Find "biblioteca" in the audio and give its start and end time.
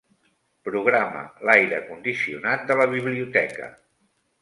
2.97-3.73